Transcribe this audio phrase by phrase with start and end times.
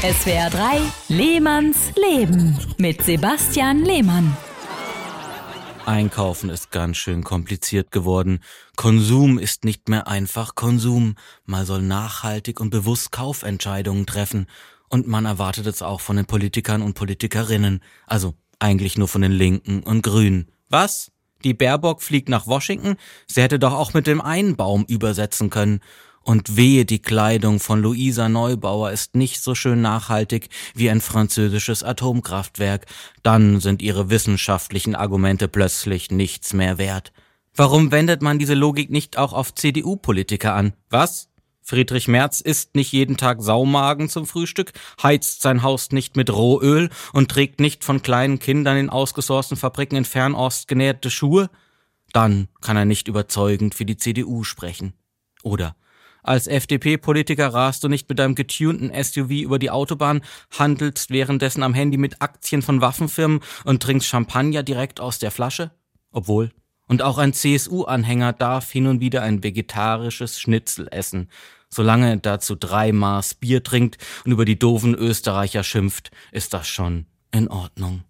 [0.00, 4.34] SWR 3 Lehmanns Leben mit Sebastian Lehmann.
[5.84, 8.40] Einkaufen ist ganz schön kompliziert geworden.
[8.76, 11.16] Konsum ist nicht mehr einfach Konsum.
[11.44, 14.46] Man soll nachhaltig und bewusst Kaufentscheidungen treffen.
[14.88, 17.82] Und man erwartet es auch von den Politikern und Politikerinnen.
[18.06, 20.50] Also eigentlich nur von den Linken und Grünen.
[20.70, 21.12] Was?
[21.44, 22.96] Die Baerbock fliegt nach Washington?
[23.26, 25.80] Sie hätte doch auch mit dem Einbaum übersetzen können.
[26.30, 31.82] Und wehe, die Kleidung von Luisa Neubauer ist nicht so schön nachhaltig wie ein französisches
[31.82, 32.86] Atomkraftwerk,
[33.24, 37.12] dann sind ihre wissenschaftlichen Argumente plötzlich nichts mehr wert.
[37.56, 40.72] Warum wendet man diese Logik nicht auch auf CDU-Politiker an?
[40.88, 41.30] Was?
[41.62, 46.90] Friedrich Merz isst nicht jeden Tag Saumagen zum Frühstück, heizt sein Haus nicht mit Rohöl
[47.12, 51.50] und trägt nicht von kleinen Kindern in ausgesourcten Fabriken in Fernost genähte Schuhe?
[52.12, 54.94] Dann kann er nicht überzeugend für die CDU sprechen.
[55.42, 55.74] Oder
[56.22, 60.22] als FDP-Politiker rast du nicht mit deinem getunten SUV über die Autobahn,
[60.58, 65.70] handelst währenddessen am Handy mit Aktien von Waffenfirmen und trinkst Champagner direkt aus der Flasche?
[66.12, 66.50] Obwohl.
[66.86, 71.28] Und auch ein CSU-Anhänger darf hin und wieder ein vegetarisches Schnitzel essen,
[71.68, 76.66] solange er dazu drei Maß Bier trinkt und über die doofen Österreicher schimpft, ist das
[76.66, 78.02] schon in Ordnung.